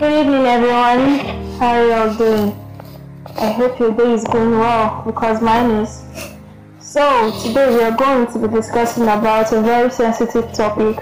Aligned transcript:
Good 0.00 0.18
evening, 0.18 0.46
everyone. 0.46 1.18
How 1.58 1.74
are 1.74 1.84
you 1.84 1.92
all 1.92 2.14
doing? 2.14 2.56
I 3.36 3.50
hope 3.52 3.78
your 3.78 3.92
day 3.92 4.14
is 4.14 4.24
going 4.24 4.58
well 4.58 5.02
because 5.04 5.42
mine 5.42 5.70
is. 5.72 6.02
So, 6.78 7.30
today 7.42 7.68
we 7.68 7.82
are 7.82 7.94
going 7.94 8.26
to 8.32 8.38
be 8.38 8.48
discussing 8.48 9.02
about 9.02 9.52
a 9.52 9.60
very 9.60 9.90
sensitive 9.90 10.54
topic. 10.54 10.96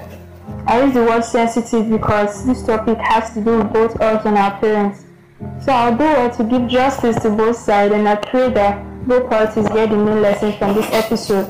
I 0.67 0.83
use 0.83 0.95
the 0.95 1.05
word 1.05 1.23
sensitive 1.23 1.89
because 1.89 2.45
this 2.45 2.67
topic 2.67 2.99
has 2.99 3.33
to 3.35 3.41
do 3.41 3.59
with 3.59 3.73
both 3.73 4.01
us 4.01 4.27
and 4.27 4.37
our 4.37 4.59
parents. 4.59 5.05
So, 5.65 5.71
I'll 5.71 5.97
do 5.97 6.03
well 6.03 6.31
to 6.35 6.43
give 6.43 6.67
justice 6.67 7.23
to 7.23 7.31
both 7.31 7.57
sides 7.57 7.95
and 7.95 8.09
I 8.09 8.17
pray 8.17 8.51
that 8.51 8.83
both 9.07 9.31
parties 9.31 9.69
get 9.69 9.91
the 9.91 9.97
main 9.97 10.23
lesson 10.23 10.59
from 10.59 10.75
this 10.75 10.91
episode. 10.91 11.47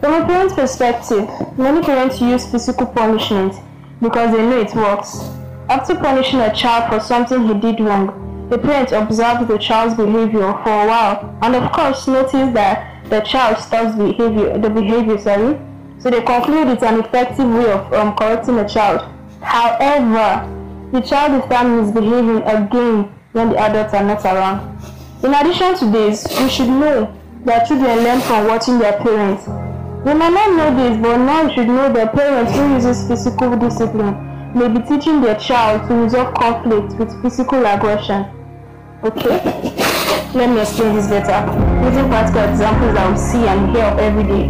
From 0.00 0.22
a 0.22 0.24
parent's 0.24 0.54
perspective, 0.54 1.28
many 1.58 1.82
parents 1.82 2.18
use 2.18 2.50
physical 2.50 2.86
punishment 2.86 3.52
because 4.00 4.34
they 4.34 4.40
know 4.40 4.62
it 4.62 4.74
works. 4.74 5.20
After 5.68 5.96
punishing 5.96 6.38
a 6.38 6.54
child 6.54 6.92
for 6.92 7.00
something 7.00 7.48
he 7.48 7.54
did 7.54 7.80
wrong, 7.80 8.46
the 8.50 8.56
parent 8.56 8.92
observes 8.92 9.48
the 9.48 9.58
child's 9.58 9.96
behavior 9.96 10.52
for 10.62 10.70
a 10.70 10.86
while 10.86 11.36
and 11.42 11.56
of 11.56 11.72
course 11.72 12.06
notice 12.06 12.54
that 12.54 13.02
the 13.10 13.20
child 13.22 13.58
stops 13.58 13.96
behavior, 13.96 14.58
the 14.58 14.70
behavior, 14.70 15.18
sorry. 15.18 15.58
So 15.98 16.10
they 16.10 16.22
conclude 16.22 16.68
it's 16.68 16.84
an 16.84 17.00
effective 17.00 17.48
way 17.52 17.72
of 17.72 17.92
um, 17.92 18.14
correcting 18.14 18.60
a 18.60 18.68
child. 18.68 19.10
However, 19.42 20.46
the 20.92 21.00
child 21.00 21.42
is 21.42 21.50
time 21.50 21.80
misbehaving 21.80 22.42
again 22.42 23.12
when 23.32 23.50
the 23.50 23.58
adults 23.58 23.92
are 23.92 24.04
not 24.04 24.24
around. 24.24 24.78
In 25.24 25.34
addition 25.34 25.74
to 25.78 25.86
this, 25.90 26.28
we 26.38 26.48
should 26.48 26.68
know 26.68 27.12
that 27.44 27.66
children 27.66 28.04
learn 28.04 28.20
from 28.20 28.46
watching 28.46 28.78
their 28.78 29.00
parents. 29.00 29.46
They 30.04 30.14
might 30.14 30.30
not 30.32 30.54
know 30.56 30.76
this, 30.76 30.96
but 31.02 31.16
now 31.16 31.52
should 31.52 31.66
know 31.66 31.92
that 31.92 32.14
parents 32.14 32.52
who 32.54 32.74
uses 32.74 33.08
physical 33.08 33.56
discipline 33.56 34.35
may 34.56 34.68
be 34.68 34.80
teaching 34.88 35.20
their 35.20 35.36
child 35.36 35.86
to 35.86 35.94
resolve 35.94 36.32
conflict 36.34 36.98
with 36.98 37.12
physical 37.20 37.66
aggression. 37.66 38.24
Okay? 39.04 39.36
Let 40.32 40.48
me 40.48 40.60
explain 40.62 40.96
this 40.96 41.08
better. 41.08 41.44
Using 41.84 42.08
practical 42.08 42.48
examples 42.48 42.94
that 42.96 43.10
we 43.12 43.18
see 43.20 43.44
and 43.44 43.76
hear 43.76 43.84
of 43.84 43.98
every 43.98 44.24
day. 44.24 44.48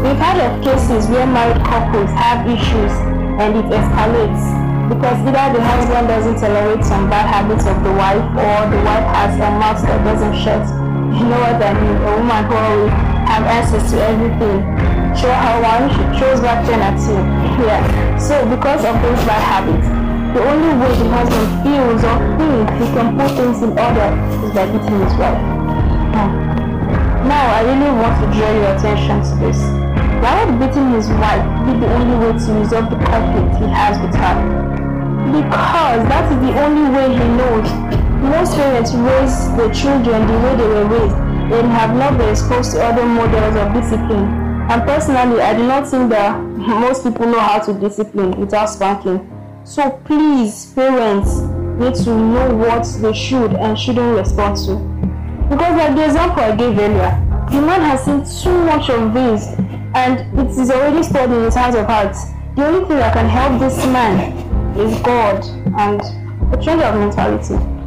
We've 0.00 0.16
heard 0.16 0.40
of 0.40 0.64
cases 0.64 1.06
where 1.12 1.26
married 1.26 1.60
couples 1.68 2.08
have 2.16 2.48
issues 2.48 2.92
and 3.36 3.52
it 3.60 3.68
escalates 3.68 4.44
because 4.88 5.20
either 5.20 5.58
the 5.58 5.62
husband 5.62 6.08
doesn't 6.08 6.40
tolerate 6.40 6.84
some 6.84 7.10
bad 7.10 7.28
habits 7.28 7.66
of 7.66 7.76
the 7.84 7.92
wife 7.92 8.24
or 8.32 8.56
the 8.72 8.80
wife 8.88 9.08
has 9.12 9.36
a 9.36 9.50
mouth 9.60 9.80
that 9.84 10.00
doesn't 10.02 10.36
shut. 10.40 10.64
You 11.12 11.28
know 11.28 11.40
what 11.44 11.60
I 11.60 11.76
mean? 11.76 11.96
A 12.00 12.10
woman 12.16 12.44
who 12.48 12.56
always 12.56 12.92
have 13.28 13.44
access 13.44 13.90
to 13.92 14.00
everything. 14.00 14.91
Show 15.12 15.30
her 15.30 15.56
one, 15.60 15.90
she 15.92 16.02
throws 16.18 16.40
back 16.40 16.64
ten 16.66 16.80
at 16.80 16.98
you. 17.04 17.20
Yeah. 17.64 18.16
So 18.18 18.42
because 18.48 18.84
of 18.84 18.96
those 19.02 19.20
bad 19.28 19.42
habits, 19.44 19.86
the 20.34 20.40
only 20.40 20.72
way 20.80 20.92
the 20.96 21.08
husband 21.12 21.48
feels 21.62 22.00
or 22.00 22.16
thinks 22.40 22.72
he 22.80 22.86
can 22.96 23.08
put 23.18 23.30
things 23.36 23.60
in 23.62 23.70
order 23.76 24.08
is 24.42 24.50
by 24.56 24.64
beating 24.66 24.98
his 25.04 25.14
wife. 25.20 25.36
Hmm. 26.16 27.28
Now 27.28 27.44
I 27.54 27.60
really 27.62 27.92
want 27.92 28.16
to 28.18 28.26
draw 28.32 28.50
your 28.50 28.72
attention 28.74 29.20
to 29.20 29.32
this. 29.44 29.60
Why 30.24 30.44
would 30.44 30.58
beating 30.58 30.90
his 30.96 31.08
wife 31.20 31.44
be 31.66 31.78
the 31.78 31.88
only 31.92 32.16
way 32.16 32.32
to 32.32 32.50
resolve 32.58 32.88
the 32.88 32.96
conflict 33.04 33.60
he 33.60 33.68
has 33.68 34.00
with 34.00 34.14
her? 34.16 34.36
Because 35.28 36.00
that 36.08 36.24
is 36.32 36.38
the 36.40 36.52
only 36.62 36.88
way 36.90 37.12
he 37.12 37.26
knows. 37.36 37.68
Most 38.22 38.54
parents 38.56 38.94
raise 38.94 39.50
their 39.56 39.72
children 39.74 40.26
the 40.26 40.38
way 40.40 40.56
they 40.56 40.66
were 40.66 40.86
raised 40.86 41.16
and 41.52 41.70
have 41.70 41.94
not 41.96 42.16
been 42.18 42.30
exposed 42.30 42.72
to 42.72 42.82
other 42.82 43.04
models 43.04 43.56
of 43.56 43.74
discipline. 43.74 44.51
And 44.72 44.84
personally, 44.84 45.42
I 45.42 45.54
do 45.54 45.66
not 45.68 45.86
think 45.86 46.08
that 46.08 46.40
most 46.40 47.04
people 47.04 47.26
know 47.26 47.40
how 47.40 47.58
to 47.58 47.74
discipline 47.74 48.40
without 48.40 48.70
spanking. 48.70 49.20
So 49.64 49.90
please, 50.06 50.72
parents 50.72 51.40
need 51.78 51.94
to 52.06 52.16
know 52.16 52.56
what 52.56 52.84
they 53.02 53.12
should 53.12 53.52
and 53.52 53.78
shouldn't 53.78 54.16
respond 54.16 54.56
to. 54.64 54.76
Because 55.50 55.76
like 55.76 55.94
the 55.94 56.06
example 56.06 56.42
I 56.42 56.56
gave 56.56 56.78
earlier, 56.78 57.10
the 57.50 57.60
man 57.60 57.82
has 57.82 58.02
seen 58.06 58.24
too 58.42 58.64
much 58.64 58.88
of 58.88 59.12
this 59.12 59.48
and 59.94 60.40
it 60.40 60.58
is 60.58 60.70
already 60.70 61.02
stored 61.02 61.30
in 61.30 61.44
his 61.44 61.54
heart 61.54 61.74
of 61.74 61.84
hearts. 61.84 62.30
The 62.56 62.64
only 62.64 62.88
thing 62.88 62.96
that 62.96 63.12
can 63.12 63.28
help 63.28 63.60
this 63.60 63.76
man 63.84 64.32
is 64.78 64.98
God 65.02 65.44
and 65.78 66.00
a 66.50 66.56
change 66.64 66.80
of 66.80 66.94
mentality. 66.94 67.81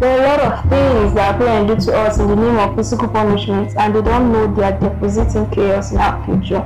There 0.00 0.16
are 0.16 0.24
a 0.24 0.28
lot 0.28 0.40
of 0.40 0.70
things 0.70 1.14
that 1.14 1.38
parents 1.38 1.86
do 1.86 1.90
to 1.90 1.98
us 1.98 2.20
in 2.20 2.28
the 2.28 2.36
name 2.36 2.56
of 2.56 2.76
physical 2.76 3.08
punishment 3.08 3.74
and 3.76 3.96
they 3.96 4.00
don't 4.00 4.30
know 4.30 4.46
they 4.54 4.62
are 4.62 4.78
depositing 4.78 5.50
chaos 5.50 5.90
in 5.90 5.98
our 5.98 6.24
future. 6.24 6.62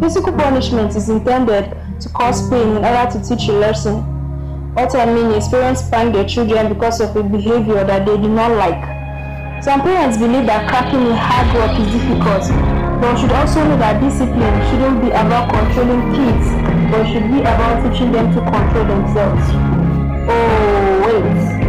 Physical 0.00 0.32
punishment 0.32 0.96
is 0.96 1.08
intended 1.08 1.70
to 2.00 2.08
cause 2.08 2.50
pain 2.50 2.76
in 2.78 2.84
order 2.84 3.12
to 3.12 3.22
teach 3.22 3.48
a 3.48 3.52
lesson. 3.52 4.02
What 4.74 4.92
I 4.96 5.06
mean 5.06 5.30
is 5.38 5.46
parents 5.46 5.84
spank 5.84 6.14
their 6.14 6.26
children 6.26 6.72
because 6.72 7.00
of 7.00 7.14
a 7.14 7.22
behavior 7.22 7.84
that 7.84 8.04
they 8.04 8.16
do 8.16 8.28
not 8.28 8.56
like. 8.58 9.62
Some 9.62 9.82
parents 9.82 10.18
believe 10.18 10.46
that 10.46 10.68
cracking 10.68 11.06
in 11.06 11.14
hard 11.14 11.54
work 11.54 11.78
is 11.78 11.92
difficult, 11.94 12.42
but 13.00 13.20
should 13.20 13.30
also 13.30 13.62
know 13.62 13.78
that 13.78 14.00
discipline 14.00 14.58
shouldn't 14.66 15.00
be 15.00 15.10
about 15.10 15.52
controlling 15.54 16.02
kids, 16.18 16.48
but 16.90 17.06
should 17.06 17.30
be 17.30 17.38
about 17.38 17.86
teaching 17.86 18.10
them 18.10 18.34
to 18.34 18.40
control 18.40 18.84
themselves. 18.84 19.46
Oh, 20.26 21.02
wait. 21.06 21.59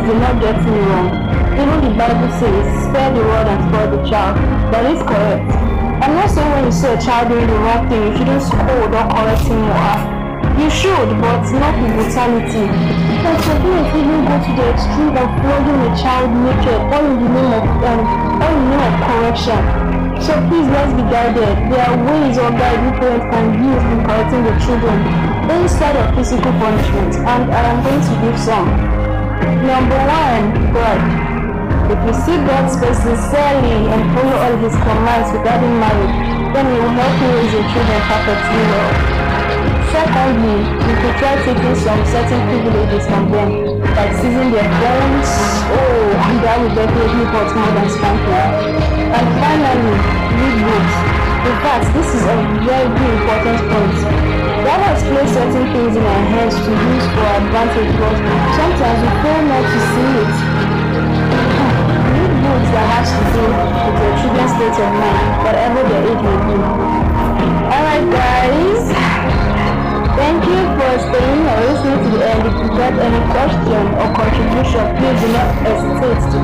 Do 0.00 0.18
not 0.18 0.40
get 0.40 0.56
me 0.64 0.78
wrong. 0.90 1.12
Even 1.54 1.78
the 1.84 1.92
Bible 1.94 2.30
says, 2.40 2.64
spare 2.88 3.12
the 3.12 3.22
rod 3.22 3.46
and 3.46 3.60
spoil 3.68 3.88
the 3.94 4.00
child. 4.08 4.36
That 4.72 4.84
is 4.88 5.00
correct. 5.04 5.44
I'm 6.00 6.14
not 6.16 6.30
saying 6.30 6.50
when 6.50 6.64
you 6.64 6.72
see 6.72 6.88
a 6.88 6.96
child 6.96 7.28
doing 7.28 7.46
the 7.46 7.58
wrong 7.60 7.84
thing, 7.86 8.00
you 8.08 8.12
shouldn't 8.16 8.42
scold 8.42 8.90
or 8.90 9.06
correct 9.12 9.44
him 9.44 9.60
or 9.60 9.76
her. 9.76 10.00
You 10.56 10.68
should, 10.72 11.08
but 11.20 11.44
not 11.52 11.74
with 11.78 11.92
brutality. 11.94 12.64
But 13.22 13.36
some 13.44 13.60
parents 13.60 13.92
even 13.92 14.24
go 14.24 14.36
to 14.40 14.50
the 14.56 14.66
extreme 14.72 15.14
of 15.14 15.28
flogging 15.40 15.80
a 15.84 15.90
child 16.00 16.28
naked, 16.32 16.80
all 16.90 17.04
in 17.04 17.16
the 17.20 17.30
name 17.30 17.52
of 17.54 17.64
um, 17.84 18.00
all 18.40 18.52
in 18.56 18.62
the 18.64 18.76
name 18.76 18.84
of 18.88 18.94
correction. 19.04 19.60
So 20.24 20.32
please 20.48 20.68
let's 20.74 20.92
be 20.96 21.04
guided. 21.12 21.54
There 21.70 21.84
are 21.84 21.96
ways 22.08 22.36
or 22.40 22.50
guides 22.50 22.98
parents 22.98 23.26
can 23.30 23.46
use 23.62 23.84
in 23.94 23.98
correcting 24.04 24.42
the 24.48 24.54
children 24.64 24.96
instead 25.60 25.94
of 25.96 26.16
physical 26.16 26.52
punishment, 26.56 27.14
and 27.20 27.42
I 27.52 27.60
am 27.68 27.78
going 27.84 28.00
to 28.00 28.14
give 28.24 28.38
some. 28.40 29.09
Number 29.64 29.98
one, 29.98 30.44
God. 30.72 31.00
If 31.90 31.98
you 32.06 32.14
see 32.22 32.38
God 32.46 32.70
speak 32.70 32.94
sincerely 32.94 33.90
and 33.90 34.02
follow 34.14 34.36
all 34.38 34.56
His 34.62 34.74
commands 34.78 35.28
regarding 35.34 35.74
marriage, 35.82 36.14
then 36.54 36.64
He 36.70 36.76
will 36.78 36.94
help 36.94 37.14
you 37.18 37.30
raise 37.34 37.52
your 37.52 37.66
children 37.66 38.00
perfectly 38.06 38.62
well. 38.70 38.92
Secondly, 39.90 40.58
you 40.86 40.94
could 41.02 41.16
try 41.18 41.34
taking 41.42 41.76
some 41.82 42.02
certain 42.06 42.40
privileges 42.46 43.04
from 43.10 43.30
them, 43.32 43.50
like 43.98 44.12
seizing 44.22 44.50
their 44.54 44.70
phones. 44.78 45.28
Oh, 45.74 46.26
and 46.30 46.38
that 46.46 46.56
will 46.62 46.74
definitely 46.78 47.26
hurt 47.26 47.50
more 47.58 47.72
than 47.74 47.88
spanking. 47.90 48.78
And 49.10 49.26
finally, 49.42 49.96
read 50.38 50.56
books. 50.62 51.29
In 51.40 51.56
fact, 51.64 51.88
this 51.96 52.04
is 52.04 52.20
a 52.20 52.36
very, 52.68 52.84
important 52.84 53.58
point. 53.72 53.96
God 54.60 54.80
has 54.84 55.00
placed 55.08 55.32
certain 55.32 55.72
things 55.72 55.96
in 55.96 56.04
our 56.04 56.24
hands 56.36 56.52
to 56.52 56.68
use 56.68 57.06
for 57.16 57.26
advantage, 57.32 57.92
but 57.96 58.12
sometimes 58.60 59.00
we 59.00 59.10
fail 59.24 59.40
not 59.48 59.64
to 59.64 59.78
see 59.88 60.10
it 60.20 60.36
hmm. 61.00 62.44
books 62.44 62.70
that 62.76 62.86
has 62.92 63.08
to 63.08 63.24
do 63.32 63.44
with 63.56 63.96
your 64.04 64.12
children's 64.20 64.52
state 64.52 64.78
of 64.84 64.92
mind, 65.00 65.28
whatever 65.40 65.80
their 65.80 66.02
age 66.12 66.22
may 66.28 66.38
be. 66.44 66.56
Alright 67.72 68.06
guys, 68.12 68.84
thank 70.20 70.44
you 70.44 70.60
for 70.76 70.92
staying 71.08 71.40
or 71.40 71.56
listening 71.72 72.00
to 72.04 72.08
the 72.14 72.20
end. 72.20 72.42
If 72.52 72.56
you 72.60 72.68
got 72.76 72.94
any 73.00 73.20
question 73.32 73.82
or 73.96 74.08
contribution, 74.12 74.84
please 74.92 75.18
do 75.24 75.28
not 75.32 75.48
hesitate 75.64 76.20
to 76.20 76.38